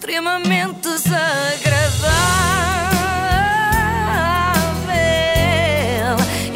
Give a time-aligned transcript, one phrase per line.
[0.00, 2.10] extremamente desagradável.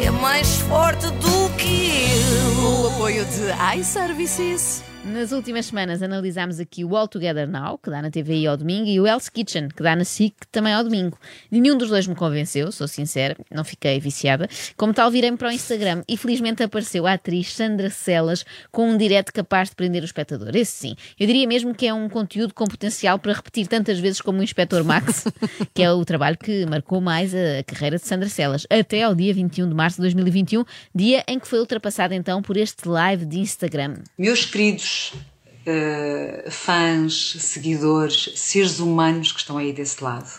[0.03, 2.83] É mais forte do que eu.
[2.83, 4.83] O apoio de iServices.
[5.05, 8.89] Nas últimas semanas analisámos aqui o All Together Now, que dá na TVI ao domingo,
[8.89, 11.15] e o Hell's Kitchen, que dá na SIC também ao domingo.
[11.51, 14.49] Nenhum dos dois me convenceu, sou sincera, não fiquei viciada.
[14.75, 18.97] Como tal, virei-me para o Instagram e felizmente apareceu a atriz Sandra Celas com um
[18.97, 20.55] direct capaz de prender o espectador.
[20.55, 20.95] Esse sim.
[21.19, 24.43] Eu diria mesmo que é um conteúdo com potencial para repetir tantas vezes como o
[24.43, 25.25] Inspector Max,
[25.71, 29.35] que é o trabalho que marcou mais a carreira de Sandra Celas, até ao dia
[29.35, 30.65] 21 de março de 2021,
[30.95, 33.97] dia em que foi ultrapassada então por este live de Instagram.
[34.17, 40.29] Meus queridos uh, fãs, seguidores, seres humanos que estão aí desse lado.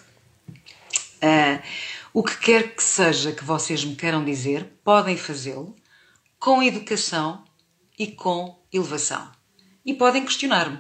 [0.48, 1.62] Uh,
[2.12, 5.74] o que quer que seja que vocês me queiram dizer, podem fazê-lo
[6.38, 7.45] com educação
[7.98, 9.30] e com elevação.
[9.84, 10.79] E podem questionar-me,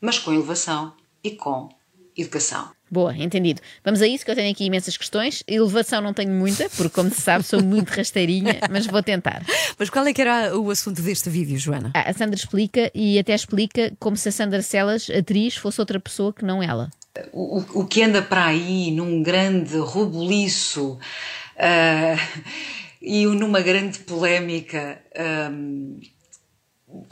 [0.00, 1.68] mas com elevação e com
[2.16, 2.75] educação.
[2.88, 3.60] Boa, entendido.
[3.84, 5.42] Vamos a isso, que eu tenho aqui imensas questões.
[5.46, 9.42] Elevação não tenho muita, porque, como se sabe, sou muito rasteirinha, mas vou tentar.
[9.76, 11.90] Mas qual é que era o assunto deste vídeo, Joana?
[11.94, 15.98] Ah, a Sandra explica e até explica como se a Sandra Celas, atriz, fosse outra
[15.98, 16.88] pessoa que não ela.
[17.32, 22.46] O, o que anda para aí num grande rebuliço uh,
[23.02, 25.00] e numa grande polémica.
[25.50, 25.98] Um,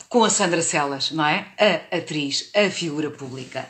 [0.08, 1.48] com a Sandra Celas, não é?
[1.58, 3.66] A atriz, a figura pública.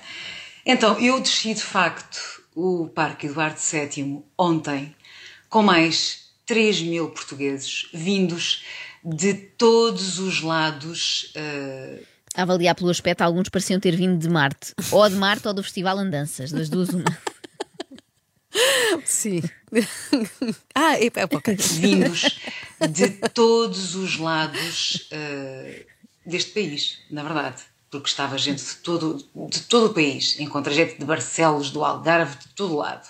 [0.65, 4.95] Então, eu desci de facto o Parque Eduardo VII ontem
[5.49, 8.65] com mais 3 mil portugueses vindos
[9.05, 11.33] de todos os lados.
[11.37, 12.03] Uh...
[12.35, 14.73] A avaliar pelo aspecto, alguns pareciam ter vindo de Marte.
[14.91, 17.05] Ou de Marte ou do Festival Andanças, das duas uma.
[19.05, 19.43] Sim.
[20.75, 21.57] ah, é, é okay.
[21.57, 22.39] Vindos
[22.91, 25.85] de todos os lados uh,
[26.25, 27.63] deste país, na verdade
[28.01, 30.39] porque estava gente de todo, de todo o país.
[30.39, 33.07] Encontra gente de Barcelos, do Algarve, de todo lado.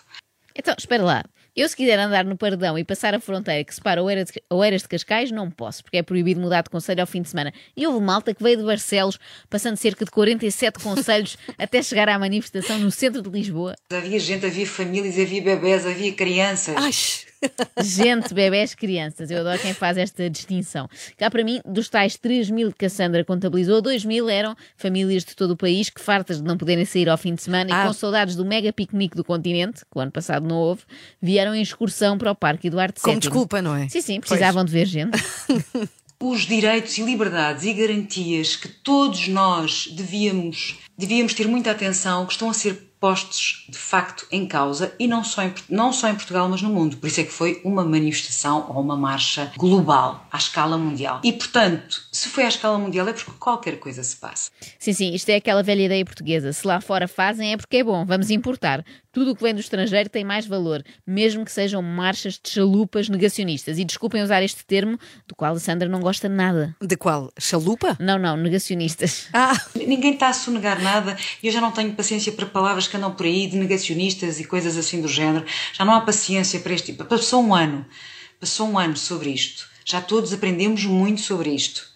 [0.54, 1.24] Então, espera lá.
[1.56, 5.30] Eu, se quiser andar no Pardão e passar a fronteira que separa Oeiras de Cascais,
[5.30, 7.54] não posso, porque é proibido mudar de conselho ao fim de semana.
[7.76, 12.18] E houve malta que veio de Barcelos, passando cerca de 47 conselhos até chegar à
[12.18, 13.76] manifestação no centro de Lisboa.
[13.92, 16.74] Havia gente, havia famílias, havia bebés, havia crianças.
[16.76, 16.90] Ai.
[17.82, 19.30] Gente, bebés, crianças.
[19.30, 20.88] Eu adoro quem faz esta distinção.
[21.16, 25.34] Cá para mim, dos tais 3 mil que Cassandra contabilizou, 2 mil eram famílias de
[25.34, 27.84] todo o país que, fartas de não poderem sair ao fim de semana ah.
[27.84, 30.82] e com saudades do mega piquenique do continente, que o ano passado não houve,
[31.20, 33.02] vieram em excursão para o Parque Eduardo VII.
[33.02, 33.88] Como desculpa, não é?
[33.88, 34.70] Sim, sim, precisavam pois.
[34.70, 35.18] de ver gente.
[36.20, 42.32] Os direitos e liberdades e garantias que todos nós devíamos, devíamos ter muita atenção, que
[42.32, 46.14] estão a ser postos de facto em causa e não só em, não só em
[46.14, 46.96] Portugal, mas no mundo.
[46.96, 51.20] Por isso é que foi uma manifestação ou uma marcha global, à escala mundial.
[51.22, 54.50] E portanto, se foi à escala mundial é porque qualquer coisa se passa.
[54.78, 56.50] Sim, sim, isto é aquela velha ideia portuguesa.
[56.54, 58.82] Se lá fora fazem é porque é bom, vamos importar.
[59.14, 63.08] Tudo o que vem do estrangeiro tem mais valor, mesmo que sejam marchas de chalupas
[63.08, 63.78] negacionistas.
[63.78, 64.98] E desculpem usar este termo,
[65.28, 66.74] do qual a Sandra não gosta nada.
[66.82, 67.32] De qual?
[67.38, 67.96] Chalupa?
[68.00, 69.28] Não, não, negacionistas.
[69.46, 72.96] Ah, ninguém está a sonegar nada e eu já não tenho paciência para palavras que
[72.96, 75.44] andam por aí de negacionistas e coisas assim do género.
[75.72, 77.04] Já não há paciência para este tipo.
[77.04, 77.84] Passou um ano,
[78.40, 79.68] passou um ano sobre isto.
[79.84, 81.93] Já todos aprendemos muito sobre isto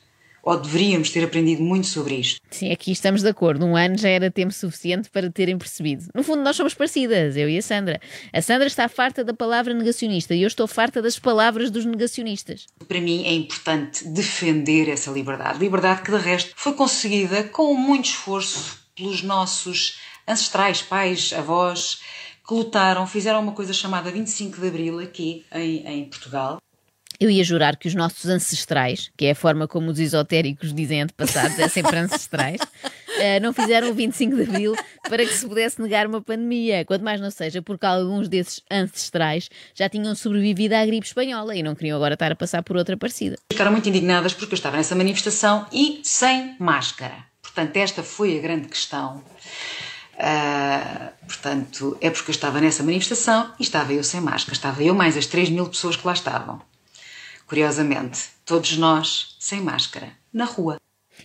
[0.49, 2.41] ou deveríamos ter aprendido muito sobre isto.
[2.51, 3.67] Sim, aqui estamos de acordo.
[3.67, 6.07] Um ano já era tempo suficiente para terem percebido.
[6.15, 8.01] No fundo, nós somos parecidas, eu e a Sandra.
[8.33, 12.65] A Sandra está farta da palavra negacionista e eu estou farta das palavras dos negacionistas.
[12.87, 15.59] Para mim é importante defender essa liberdade.
[15.59, 22.01] Liberdade que, de resto, foi conseguida com muito esforço pelos nossos ancestrais, pais, avós,
[22.47, 26.59] que lutaram, fizeram uma coisa chamada 25 de Abril aqui em, em Portugal.
[27.21, 31.03] Eu ia jurar que os nossos ancestrais, que é a forma como os esotéricos dizem
[31.03, 35.83] antepassados, é sempre ancestrais, uh, não fizeram o 25 de Abril para que se pudesse
[35.83, 36.85] negar uma pandemia.
[36.85, 41.63] Quanto mais não seja porque alguns desses ancestrais já tinham sobrevivido à gripe espanhola e
[41.63, 43.37] não queriam agora estar a passar por outra parecida.
[43.51, 47.17] Ficaram muito indignadas porque eu estava nessa manifestação e sem máscara.
[47.43, 49.25] Portanto, esta foi a grande questão.
[50.15, 54.53] Uh, portanto, é porque eu estava nessa manifestação e estava eu sem máscara.
[54.53, 56.63] Estava eu mais as 3 mil pessoas que lá estavam
[57.49, 60.79] curiosamente, todos nós sem máscara, na rua.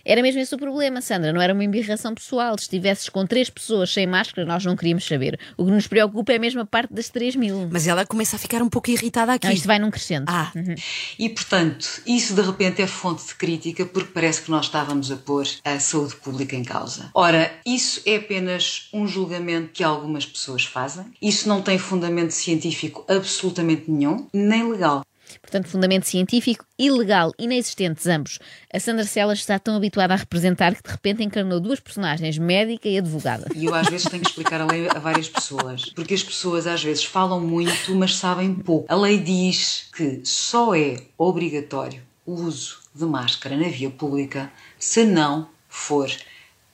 [0.04, 2.56] Era mesmo esse o problema, Sandra, não era uma embirração pessoal.
[2.58, 5.38] Se estivesses com três pessoas sem máscara, nós não queríamos saber.
[5.56, 7.68] O que nos preocupa é a parte das três mil.
[7.70, 9.46] Mas ela começa a ficar um pouco irritada aqui.
[9.46, 10.24] Não, isto vai num crescendo.
[10.28, 10.50] Ah.
[10.54, 10.74] Uhum.
[11.18, 15.16] E, portanto, isso de repente é fonte de crítica porque parece que nós estávamos a
[15.16, 17.10] pôr a saúde pública em causa.
[17.14, 21.04] Ora, isso é apenas um julgamento que algumas pessoas fazem.
[21.20, 25.04] Isso não tem fundamento científico absolutamente nenhum, nem legal.
[25.40, 28.38] Portanto, fundamento científico e legal inexistentes ambos.
[28.72, 32.88] A Sandra Celas está tão habituada a representar que de repente encarnou duas personagens, médica
[32.88, 33.46] e advogada.
[33.54, 36.66] E eu às vezes tenho que explicar a lei a várias pessoas, porque as pessoas
[36.66, 38.92] às vezes falam muito, mas sabem pouco.
[38.92, 45.04] A lei diz que só é obrigatório o uso de máscara na via pública se
[45.04, 46.10] não for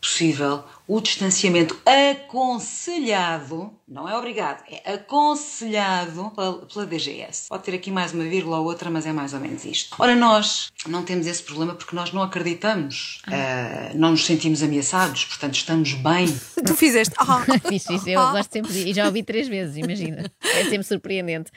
[0.00, 7.48] possível o distanciamento aconselhado, não é obrigado, é aconselhado pela, pela DGS.
[7.48, 9.94] Pode ter aqui mais uma vírgula ou outra, mas é mais ou menos isto.
[10.00, 15.26] Ora, nós não temos esse problema porque nós não acreditamos, uh, não nos sentimos ameaçados,
[15.26, 16.26] portanto estamos bem.
[16.66, 17.14] Tu fizeste.
[17.18, 20.24] Ah, Fiz isso, eu gosto sempre de, e já ouvi três vezes, imagina.
[20.42, 21.52] É sempre surpreendente.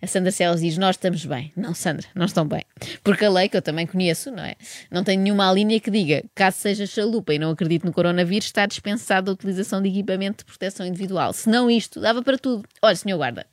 [0.00, 1.52] A Sandra Celos diz: Nós estamos bem.
[1.54, 2.64] Não, Sandra, não estão bem.
[3.04, 4.56] Porque a lei, que eu também conheço, não é?
[4.90, 8.66] Não tem nenhuma linha que diga, caso seja chalupa e não acredite no coronavírus, está
[8.78, 11.32] dispensada a utilização de equipamento de proteção individual.
[11.32, 12.64] Se não isto, dava para tudo.
[12.80, 13.46] Olha, senhor guarda,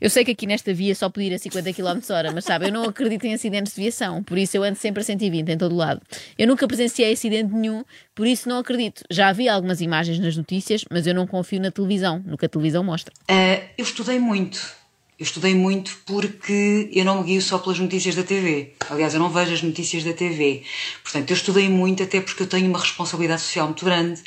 [0.00, 2.66] eu sei que aqui nesta via só podia ir a 50 km hora, mas sabe,
[2.66, 5.58] eu não acredito em acidentes de viação, por isso eu ando sempre a 120 em
[5.58, 6.00] todo lado.
[6.38, 7.84] Eu nunca presenciei acidente nenhum,
[8.14, 9.02] por isso não acredito.
[9.10, 12.48] Já vi algumas imagens nas notícias, mas eu não confio na televisão, no que a
[12.48, 13.12] televisão mostra.
[13.30, 14.76] Uh, eu estudei muito.
[15.18, 18.74] Eu estudei muito porque eu não me guio só pelas notícias da TV.
[18.90, 20.62] Aliás, eu não vejo as notícias da TV.
[21.02, 24.22] Portanto, eu estudei muito até porque eu tenho uma responsabilidade social muito grande.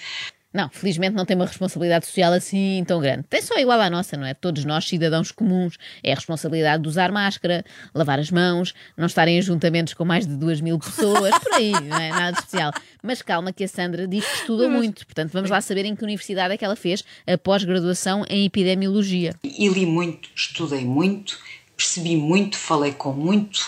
[0.52, 3.24] Não, felizmente não tem uma responsabilidade social assim tão grande.
[3.30, 4.34] Tem só igual à nossa, não é?
[4.34, 7.64] Todos nós, cidadãos comuns, é a responsabilidade de usar máscara,
[7.94, 11.72] lavar as mãos, não estar em ajuntamentos com mais de duas mil pessoas, por aí,
[11.72, 12.10] não é?
[12.10, 12.72] Nada especial.
[13.04, 16.04] Mas calma que a Sandra diz que estuda muito, portanto vamos lá saber em que
[16.04, 19.36] universidade é que ela fez a pós-graduação em epidemiologia.
[19.44, 21.38] E li muito, estudei muito,
[21.78, 23.60] percebi muito, falei com muito.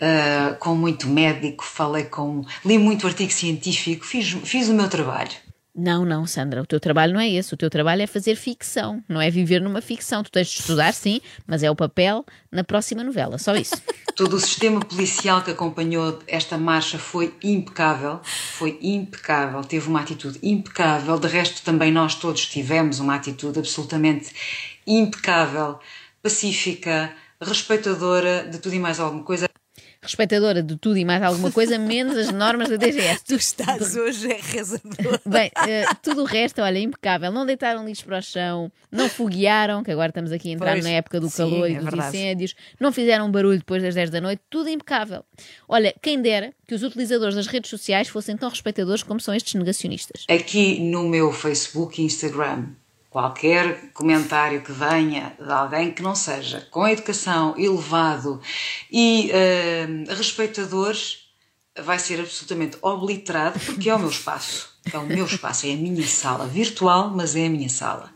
[0.00, 2.44] Uh, com muito médico, falei com.
[2.64, 5.30] li muito artigo científico, fiz, fiz o meu trabalho.
[5.74, 7.54] Não, não, Sandra, o teu trabalho não é esse.
[7.54, 10.22] O teu trabalho é fazer ficção, não é viver numa ficção.
[10.22, 13.74] Tu tens de estudar, sim, mas é o papel na próxima novela, só isso.
[14.14, 20.38] Todo o sistema policial que acompanhou esta marcha foi impecável, foi impecável, teve uma atitude
[20.42, 21.18] impecável.
[21.18, 24.30] De resto, também nós todos tivemos uma atitude absolutamente
[24.86, 25.78] impecável,
[26.22, 29.48] pacífica, respeitadora de tudo e mais alguma coisa
[30.02, 33.24] respeitadora de tudo e mais alguma coisa, menos as normas da DGS.
[33.24, 35.20] Tu estás hoje é rezador.
[35.24, 37.30] Bem, uh, tudo o resto, olha, impecável.
[37.30, 40.84] Não deitaram lixo para o chão, não foguearam, que agora estamos aqui a entrar Pois,
[40.84, 42.08] na época do sim, calor e é dos verdade.
[42.16, 45.24] incêndios, não fizeram barulho depois das 10 da noite, tudo impecável.
[45.68, 49.54] Olha, quem dera que os utilizadores das redes sociais fossem tão respeitadores como são estes
[49.54, 50.24] negacionistas.
[50.28, 52.66] aqui no meu Facebook e Instagram.
[53.12, 58.40] Qualquer comentário que venha de alguém que não seja com educação, elevado
[58.90, 60.96] e eh, respeitador
[61.78, 64.70] vai ser absolutamente obliterado porque é o meu espaço.
[64.90, 68.10] É o meu espaço, é a minha sala virtual, mas é a minha sala.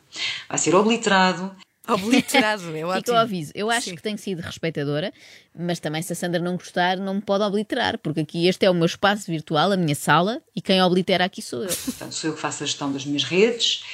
[0.49, 1.55] Vai ser obliterado.
[1.87, 3.17] Obliterado, é Fica ótimo.
[3.17, 3.53] o aviso.
[3.55, 3.97] Eu acho Sim.
[3.97, 5.13] que tenho sido respeitadora,
[5.55, 8.71] mas também se a Sandra não gostar, não me pode obliterar, porque aqui este é
[8.71, 11.69] o meu espaço virtual, a minha sala, e quem oblitera aqui sou eu.
[11.69, 13.85] Portanto, sou eu que faço a gestão das minhas redes.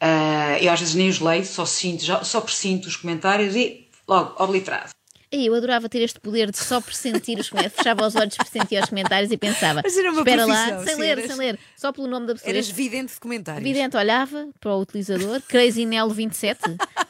[0.00, 3.88] Eh, eu às vezes nem os leio, só sinto, já- só presinto os comentários e
[4.06, 4.90] logo obliterado.
[5.44, 7.76] Eu adorava ter este poder de só pressentir os comentários.
[7.76, 11.08] Fechava os olhos, pressentia os comentários e pensava: Mas era uma espera lá, sem ler,
[11.18, 12.50] eras- sem ler, só pelo nome da pessoa.
[12.50, 13.62] Eras vidente de comentários.
[13.62, 16.60] Vidente olhava para o utilizador, Crazy Nelo 27,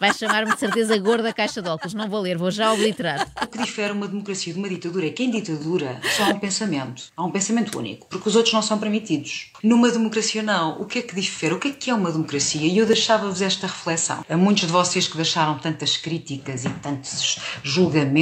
[0.00, 1.94] vai chamar-me de certeza gorda caixa de óculos.
[1.94, 3.28] Não vou ler, vou já obliterar.
[3.42, 6.38] O que difere uma democracia de uma ditadura é que em ditadura só há um
[6.38, 7.04] pensamento.
[7.16, 9.52] Há um pensamento único, porque os outros não são permitidos.
[9.62, 10.80] Numa democracia não.
[10.80, 11.54] O que é que difere?
[11.54, 12.60] O que é que é uma democracia?
[12.66, 14.24] E eu deixava-vos esta reflexão.
[14.28, 18.15] A muitos de vocês que deixaram tantas críticas e tantos julgamentos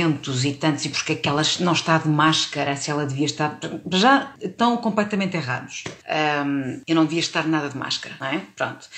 [0.44, 3.58] e tantos e porque é que ela não está de máscara, se ela devia estar...
[3.92, 5.84] Já estão completamente errados.
[6.08, 8.42] Ahm, eu não devia estar nada de máscara, não é?
[8.56, 8.88] Pronto.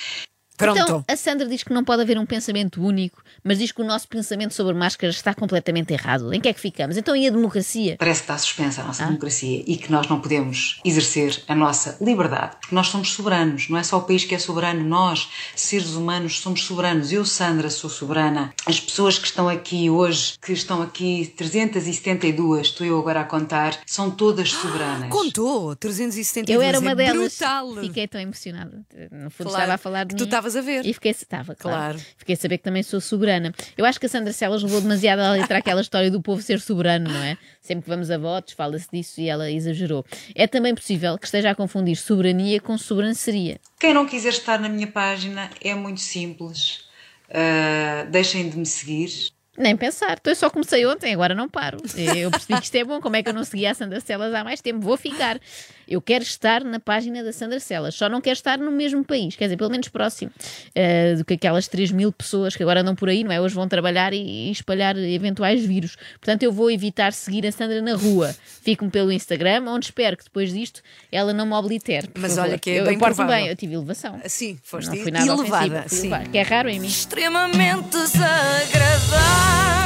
[0.56, 0.78] Pronto.
[0.78, 3.84] Então, a Sandra diz que não pode haver um pensamento único, mas diz que o
[3.84, 6.32] nosso pensamento sobre máscaras está completamente errado.
[6.32, 6.96] Em que é que ficamos?
[6.96, 7.96] Então, e a democracia?
[7.98, 11.96] Parece que está suspensa a nossa democracia e que nós não podemos exercer a nossa
[12.00, 15.94] liberdade, porque nós somos soberanos, não é só o país que é soberano, nós, seres
[15.94, 17.12] humanos, somos soberanos.
[17.12, 18.52] Eu, Sandra, sou soberana.
[18.66, 23.78] As pessoas que estão aqui hoje, que estão aqui 372, estou eu agora a contar,
[23.86, 25.08] são todas soberanas.
[25.10, 26.54] Contou, 372.
[26.54, 27.36] Eu era uma é delas.
[27.36, 27.76] Brutal.
[27.76, 28.84] Fiquei tão emocionada.
[29.10, 30.30] No fundo, Claro, estava a falar de tu mim.
[30.46, 30.86] Estavas a ver.
[30.86, 31.76] E fiquei, estava, claro.
[31.76, 31.98] Claro.
[32.16, 33.52] Fiquei a saber que também sou soberana.
[33.76, 36.60] Eu acho que a Sandra Celas levou demasiado a letra aquela história do povo ser
[36.60, 37.36] soberano, não é?
[37.60, 40.04] Sempre que vamos a votos, fala-se disso e ela exagerou.
[40.34, 43.58] É também possível que esteja a confundir soberania com sobranceria.
[43.78, 46.84] Quem não quiser estar na minha página é muito simples.
[47.30, 49.34] Ah, deixem de me seguir.
[49.58, 50.18] Nem pensar.
[50.20, 51.78] Então eu só comecei ontem, agora não paro.
[52.14, 53.00] Eu percebi que isto é bom.
[53.00, 54.80] Como é que eu não seguia a Sandra Celas há mais tempo?
[54.80, 55.40] Vou ficar.
[55.88, 59.36] Eu quero estar na página da Sandra Celas, só não quero estar no mesmo país,
[59.36, 62.94] quer dizer, pelo menos próximo uh, do que aquelas 3 mil pessoas que agora andam
[62.94, 63.40] por aí, não é?
[63.40, 65.96] Hoje vão trabalhar e, e espalhar eventuais vírus.
[66.20, 68.34] Portanto, eu vou evitar seguir a Sandra na rua.
[68.62, 72.10] Fico-me pelo Instagram, onde espero que depois disto ela não me oblitere.
[72.18, 72.50] Mas favor.
[72.50, 74.20] olha que é eu, bem eu bem, eu tive elevação.
[74.26, 75.84] Sim, foste Não fui nada elevada.
[75.88, 76.08] sim.
[76.08, 76.88] elevada, que é raro em mim.
[76.88, 79.85] Extremamente desagradável.